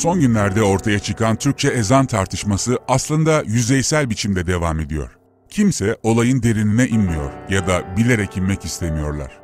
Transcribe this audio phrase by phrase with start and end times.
[0.00, 5.18] Son günlerde ortaya çıkan Türkçe ezan tartışması aslında yüzeysel biçimde devam ediyor.
[5.50, 9.40] Kimse olayın derinine inmiyor ya da bilerek inmek istemiyorlar.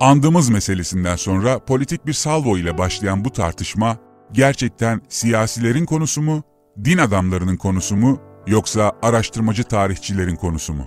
[0.00, 3.96] Andığımız meselesinden sonra politik bir salvo ile başlayan bu tartışma
[4.32, 6.42] gerçekten siyasilerin konusu mu,
[6.84, 10.84] din adamlarının konusu mu yoksa araştırmacı tarihçilerin konusu mu?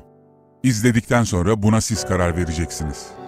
[0.64, 3.23] İzledikten sonra buna siz karar vereceksiniz.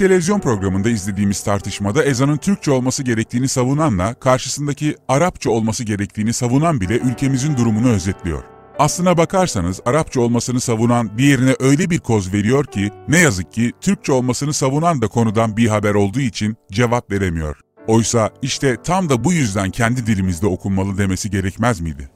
[0.00, 6.98] Televizyon programında izlediğimiz tartışmada ezanın Türkçe olması gerektiğini savunanla karşısındaki Arapça olması gerektiğini savunan bile
[6.98, 8.42] ülkemizin durumunu özetliyor.
[8.78, 14.12] Aslına bakarsanız Arapça olmasını savunan diğerine öyle bir koz veriyor ki ne yazık ki Türkçe
[14.12, 17.60] olmasını savunan da konudan bir haber olduğu için cevap veremiyor.
[17.86, 22.10] Oysa işte tam da bu yüzden kendi dilimizde okunmalı demesi gerekmez miydi?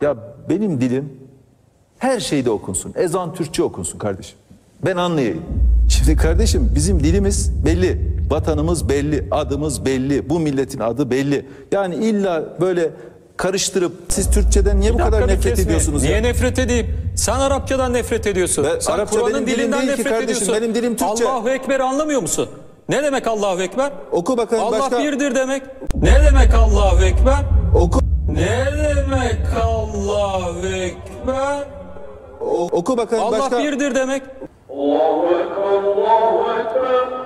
[0.00, 0.16] Ya
[0.48, 1.12] benim dilim
[1.98, 2.92] her şeyde okunsun.
[2.96, 4.38] Ezan Türkçe okunsun kardeşim.
[4.84, 5.42] Ben anlayayım.
[5.88, 8.16] Şimdi kardeşim bizim dilimiz belli.
[8.30, 11.46] Vatanımız belli, adımız belli, bu milletin adı belli.
[11.72, 12.90] Yani illa böyle
[13.36, 15.62] karıştırıp siz Türkçeden niye bu kadar nefret kesme.
[15.64, 16.20] ediyorsunuz Niye ya?
[16.20, 16.86] nefret edeyim?
[17.16, 18.64] Sen Arapçadan nefret ediyorsun.
[18.64, 20.54] Ben- Sen Arapça Kur'an'ın dilim dilinden nefret kardeşim, ediyorsun.
[20.54, 21.28] benim dilim Türkçe.
[21.28, 22.48] Allahu Ekber anlamıyor musun?
[22.88, 23.92] Ne demek Allahu Ekber?
[24.12, 24.98] Oku bakalım Allah başka.
[24.98, 25.62] birdir demek.
[25.94, 27.36] Ne demek Allahu Ekber?
[27.74, 28.00] Oku,
[28.32, 31.64] Ne demek Allahu Ekber?
[32.40, 33.58] o- oku bakalım Allah başka.
[33.58, 34.22] birdir demek.
[34.76, 37.25] الله أكبر الله أكبر.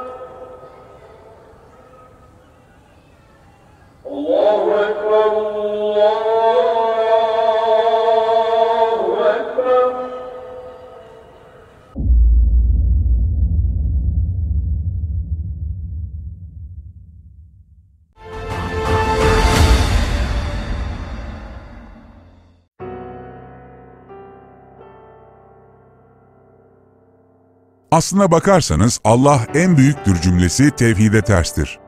[27.93, 31.79] Aslına bakarsanız Allah en büyüktür cümlesi tevhide terstir.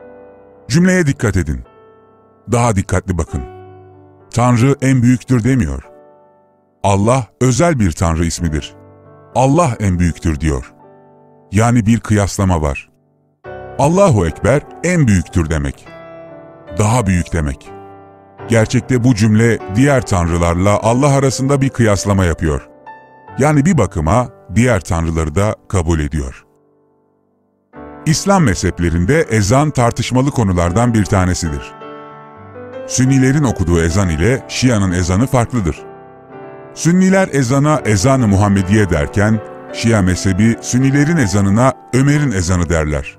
[0.69, 1.61] Cümleye dikkat edin.
[2.53, 3.43] Daha dikkatli bakın.
[4.35, 5.83] Tanrı en büyüktür demiyor.
[6.83, 8.75] Allah özel bir Tanrı ismidir.
[9.35, 10.73] Allah en büyüktür diyor.
[11.53, 12.91] Yani bir kıyaslama var.
[13.79, 15.87] Allahu Ekber en büyüktür demek.
[16.79, 17.71] Daha büyük demek.
[18.49, 22.69] Gerçekte bu cümle diğer tanrılarla Allah arasında bir kıyaslama yapıyor.
[23.39, 26.45] Yani bir bakıma diğer tanrıları da kabul ediyor.
[28.07, 31.73] İslam mezheplerinde ezan tartışmalı konulardan bir tanesidir.
[32.87, 35.77] Sünnilerin okuduğu ezan ile Şia'nın ezanı farklıdır.
[36.75, 39.41] Sünniler ezana ezanı Muhammediye derken,
[39.73, 43.19] Şia mezhebi Sünnilerin ezanına Ömer'in ezanı derler.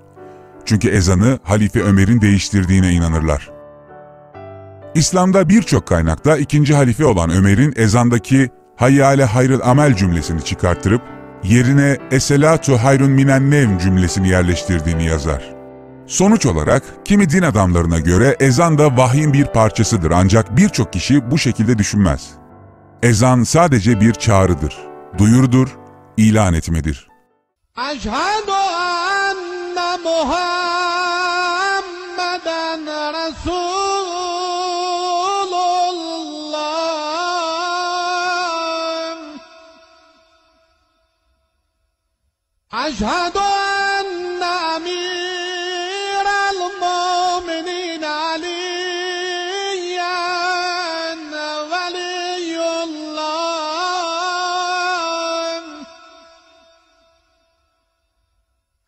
[0.66, 3.52] Çünkü ezanı Halife Ömer'in değiştirdiğine inanırlar.
[4.96, 11.02] İslam'da birçok kaynakta ikinci halife olan Ömer'in ezandaki hayyale hayrıl amel cümlesini çıkarttırıp
[11.44, 15.54] yerine Eselatu hayrun minen nevm cümlesini yerleştirdiğini yazar.
[16.08, 21.38] Sonuç olarak kimi din adamlarına göre ezan da vahyin bir parçasıdır ancak birçok kişi bu
[21.38, 22.30] şekilde düşünmez.
[23.04, 24.78] Ezan sadece bir çağrıdır,
[25.18, 25.68] duyurudur,
[26.18, 27.08] ilan etmedir.
[27.78, 30.73] Eşhedü enne Muhammed
[42.74, 48.54] أشهد أن أمير المؤمنين عليا
[51.72, 53.14] ولي الله.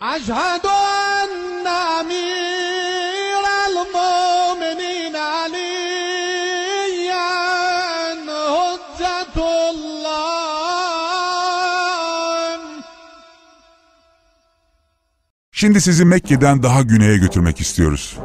[0.02, 0.85] أشهد أن
[15.65, 18.17] Şimdi sizi Mekke'den daha güneye götürmek istiyoruz.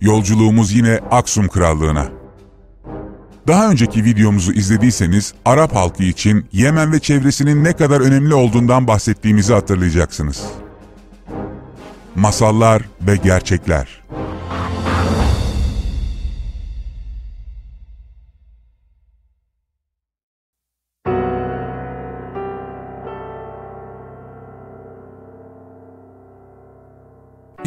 [0.00, 2.08] Yolculuğumuz yine Aksum Krallığı'na.
[3.48, 9.52] Daha önceki videomuzu izlediyseniz Arap halkı için Yemen ve çevresinin ne kadar önemli olduğundan bahsettiğimizi
[9.52, 10.42] hatırlayacaksınız.
[12.14, 14.02] Masallar ve gerçekler.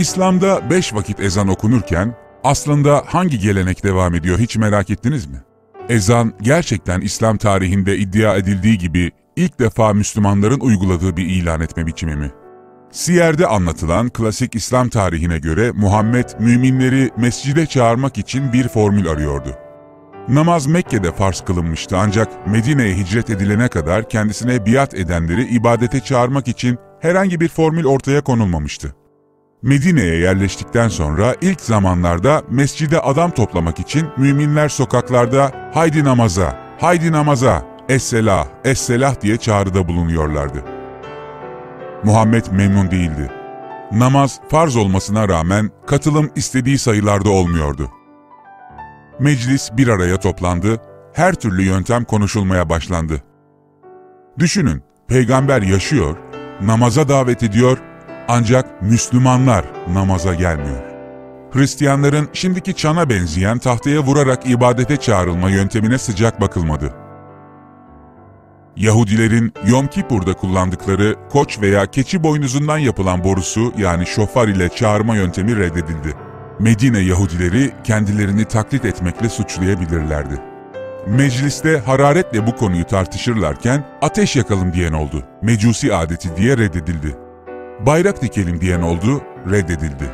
[0.06, 5.38] İslam'da beş vakit ezan okunurken aslında hangi gelenek devam ediyor hiç merak ettiniz mi?
[5.90, 12.16] Ezan gerçekten İslam tarihinde iddia edildiği gibi ilk defa Müslümanların uyguladığı bir ilan etme biçimi
[12.16, 12.32] mi?
[12.92, 19.56] Siyer'de anlatılan klasik İslam tarihine göre Muhammed müminleri mescide çağırmak için bir formül arıyordu.
[20.28, 26.78] Namaz Mekke'de farz kılınmıştı ancak Medine'ye hicret edilene kadar kendisine biat edenleri ibadete çağırmak için
[27.02, 28.96] herhangi bir formül ortaya konulmamıştı.
[29.66, 37.66] Medine'ye yerleştikten sonra ilk zamanlarda mescide adam toplamak için müminler sokaklarda haydi namaza, haydi namaza,
[37.90, 40.64] esselah, esselah diye çağrıda bulunuyorlardı.
[42.04, 43.32] Muhammed memnun değildi.
[43.92, 47.92] Namaz farz olmasına rağmen katılım istediği sayılarda olmuyordu.
[49.20, 50.82] Meclis bir araya toplandı,
[51.14, 53.24] her türlü yöntem konuşulmaya başlandı.
[54.40, 56.18] Düşünün, peygamber yaşıyor,
[56.62, 57.78] namaza davet ediyor
[58.28, 60.84] ancak Müslümanlar namaza gelmiyor.
[61.52, 66.94] Hristiyanların şimdiki çana benzeyen tahtaya vurarak ibadete çağrılma yöntemine sıcak bakılmadı.
[68.76, 75.58] Yahudilerin Yom Kippur'da kullandıkları koç veya keçi boynuzundan yapılan borusu yani şofar ile çağırma yöntemi
[75.58, 76.14] reddedildi.
[76.60, 80.42] Medine Yahudileri kendilerini taklit etmekle suçlayabilirlerdi.
[81.08, 85.24] Mecliste hararetle bu konuyu tartışırlarken ateş yakalım diyen oldu.
[85.42, 87.25] Mecusi adeti diye reddedildi
[87.86, 90.12] bayrak dikelim diyen oldu, reddedildi.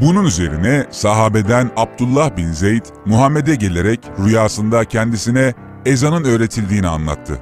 [0.00, 5.54] Bunun üzerine sahabeden Abdullah bin Zeyd, Muhammed'e gelerek rüyasında kendisine
[5.86, 7.38] ezanın öğretildiğini anlattı.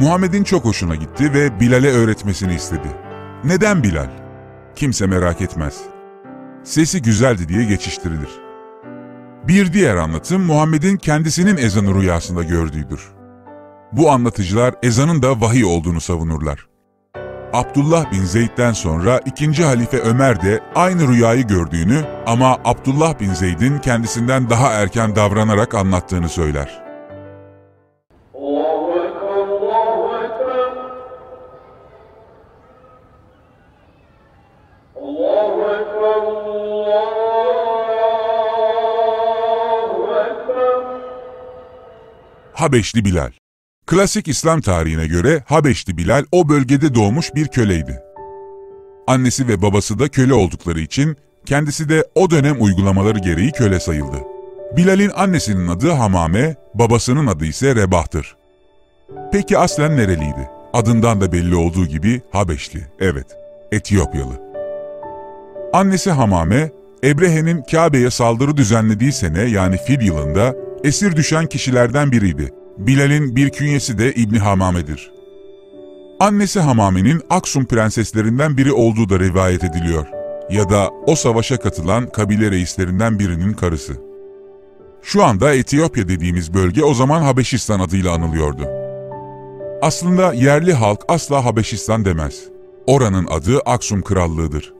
[0.00, 2.88] Muhammed'in çok hoşuna gitti ve Bilal'e öğretmesini istedi.
[3.44, 4.10] Neden Bilal?
[4.76, 5.80] Kimse merak etmez.
[6.64, 8.30] Sesi güzeldi diye geçiştirilir.
[9.48, 13.00] Bir diğer anlatım Muhammed'in kendisinin ezanı rüyasında gördüğüdür.
[13.92, 16.71] Bu anlatıcılar ezanın da vahiy olduğunu savunurlar.
[17.52, 23.78] Abdullah bin Zeyd'den sonra ikinci halife Ömer de aynı rüyayı gördüğünü ama Abdullah bin Zeyd'in
[23.78, 26.82] kendisinden daha erken davranarak anlattığını söyler.
[42.52, 43.41] Habeşli Bilal
[43.86, 48.02] Klasik İslam tarihine göre Habeşli Bilal o bölgede doğmuş bir köleydi.
[49.06, 54.16] Annesi ve babası da köle oldukları için kendisi de o dönem uygulamaları gereği köle sayıldı.
[54.76, 58.36] Bilal'in annesinin adı Hamame, babasının adı ise Rebah'tır.
[59.32, 60.50] Peki aslen nereliydi?
[60.72, 63.26] Adından da belli olduğu gibi Habeşli, evet,
[63.72, 64.42] Etiyopyalı.
[65.72, 66.70] Annesi Hamame,
[67.04, 70.54] Ebrehe'nin Kabe'ye saldırı düzenlediği sene yani fil yılında
[70.84, 75.12] esir düşen kişilerden biriydi Bilal'in bir künyesi de İbni Hamame'dir.
[76.20, 80.06] Annesi Hamame'nin Aksum prenseslerinden biri olduğu da rivayet ediliyor.
[80.50, 83.92] Ya da o savaşa katılan kabile reislerinden birinin karısı.
[85.02, 88.68] Şu anda Etiyopya dediğimiz bölge o zaman Habeşistan adıyla anılıyordu.
[89.82, 92.44] Aslında yerli halk asla Habeşistan demez.
[92.86, 94.72] Oranın adı Aksum Krallığı'dır.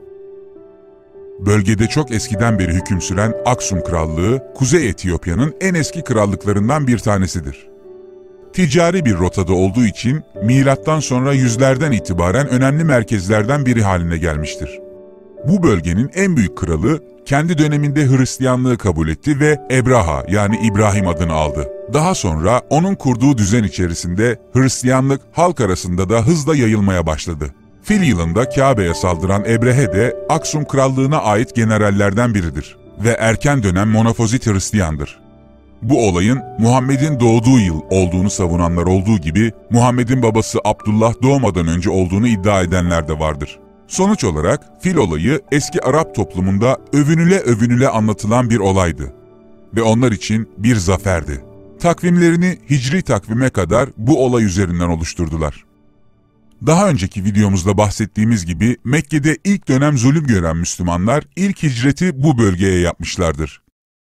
[1.40, 7.71] Bölgede çok eskiden beri hüküm süren Aksum Krallığı, Kuzey Etiyopya'nın en eski krallıklarından bir tanesidir
[8.54, 14.80] ticari bir rotada olduğu için milattan sonra yüzlerden itibaren önemli merkezlerden biri haline gelmiştir.
[15.48, 21.32] Bu bölgenin en büyük kralı kendi döneminde Hristiyanlığı kabul etti ve Ebraha yani İbrahim adını
[21.32, 21.68] aldı.
[21.92, 27.54] Daha sonra onun kurduğu düzen içerisinde Hristiyanlık halk arasında da hızla yayılmaya başladı.
[27.82, 34.46] Fil yılında Kabe'ye saldıran Ebrehe de Aksum Krallığı'na ait generallerden biridir ve erken dönem monofozit
[34.46, 35.21] Hristiyandır.
[35.82, 42.28] Bu olayın Muhammed'in doğduğu yıl olduğunu savunanlar olduğu gibi Muhammed'in babası Abdullah doğmadan önce olduğunu
[42.28, 43.58] iddia edenler de vardır.
[43.88, 49.12] Sonuç olarak fil olayı eski Arap toplumunda övünüle övünüle anlatılan bir olaydı.
[49.76, 51.44] Ve onlar için bir zaferdi.
[51.80, 55.64] Takvimlerini hicri takvime kadar bu olay üzerinden oluşturdular.
[56.66, 62.80] Daha önceki videomuzda bahsettiğimiz gibi Mekke'de ilk dönem zulüm gören Müslümanlar ilk hicreti bu bölgeye
[62.80, 63.62] yapmışlardır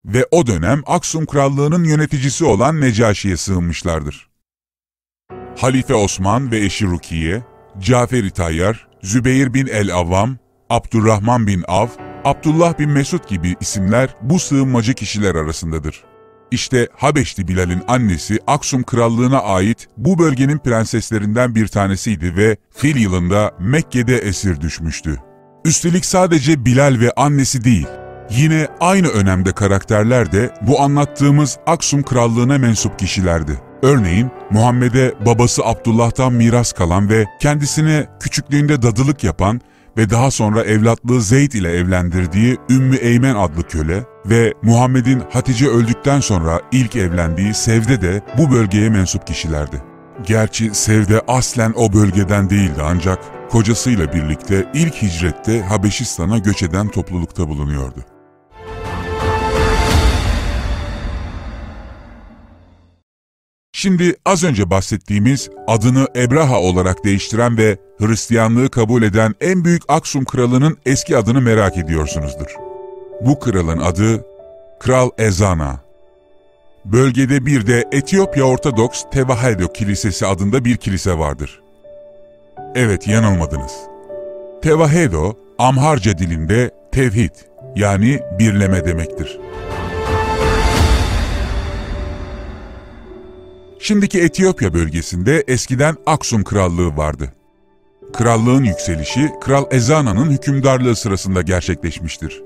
[0.05, 4.29] ve o dönem Aksum Krallığı'nın yöneticisi olan Necaşi'ye sığınmışlardır.
[5.57, 7.43] Halife Osman ve eşi Rukiye,
[7.79, 10.37] Cafer-i Tayyar, Zübeyir bin el-Avvam,
[10.71, 11.89] Abdurrahman bin Av,
[12.25, 16.05] Abdullah bin Mesud gibi isimler bu sığınmacı kişiler arasındadır.
[16.51, 23.55] İşte Habeşli Bilal'in annesi Aksum Krallığı'na ait bu bölgenin prenseslerinden bir tanesiydi ve fil yılında
[23.59, 25.17] Mekke'de esir düşmüştü.
[25.65, 27.87] Üstelik sadece Bilal ve annesi değil,
[28.31, 33.61] yine aynı önemde karakterler de bu anlattığımız Aksum Krallığı'na mensup kişilerdi.
[33.83, 39.61] Örneğin Muhammed'e babası Abdullah'tan miras kalan ve kendisine küçüklüğünde dadılık yapan
[39.97, 46.21] ve daha sonra evlatlığı Zeyd ile evlendirdiği Ümmü Eymen adlı köle ve Muhammed'in Hatice öldükten
[46.21, 49.83] sonra ilk evlendiği Sevde de bu bölgeye mensup kişilerdi.
[50.27, 53.19] Gerçi Sevde aslen o bölgeden değildi ancak
[53.51, 58.18] kocasıyla birlikte ilk hicrette Habeşistan'a göç eden toplulukta bulunuyordu.
[63.79, 70.25] Şimdi az önce bahsettiğimiz adını Ebraha olarak değiştiren ve Hristiyanlığı kabul eden en büyük Aksum
[70.25, 72.55] kralının eski adını merak ediyorsunuzdur.
[73.21, 74.25] Bu kralın adı
[74.81, 75.81] Kral Ezana.
[76.85, 81.61] Bölgede bir de Etiyopya Ortodoks Tevahedo Kilisesi adında bir kilise vardır.
[82.75, 83.73] Evet yanılmadınız.
[84.63, 87.35] Tevahedo, Amharca dilinde tevhid
[87.77, 89.39] yani birleme demektir.
[93.89, 97.33] Şimdiki Etiyopya bölgesinde eskiden Aksum Krallığı vardı.
[98.13, 102.43] Krallığın yükselişi Kral Ezana'nın hükümdarlığı sırasında gerçekleşmiştir.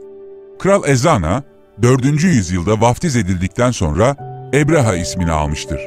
[0.58, 1.42] Kral Ezana,
[1.82, 2.04] 4.
[2.24, 4.16] yüzyılda vaftiz edildikten sonra
[4.54, 5.80] Ebraha ismini almıştır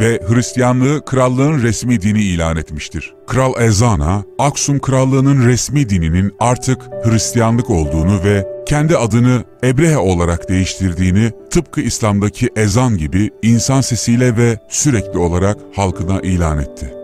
[0.00, 3.14] ve Hristiyanlığı krallığın resmi dini ilan etmiştir.
[3.26, 11.30] Kral Ezana, Aksum Krallığı'nın resmi dininin artık Hristiyanlık olduğunu ve kendi adını Ebrehe olarak değiştirdiğini
[11.50, 16.94] tıpkı İslam'daki ezan gibi insan sesiyle ve sürekli olarak halkına ilan etti.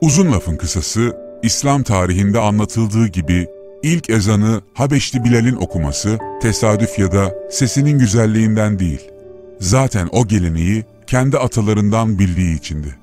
[0.00, 3.46] Uzun lafın kısası, İslam tarihinde anlatıldığı gibi
[3.82, 9.00] ilk ezanı Habeşli Bilal'in okuması tesadüf ya da sesinin güzelliğinden değil,
[9.60, 10.84] zaten o geleneği
[11.14, 12.94] kendi atalarından bildiği içindi.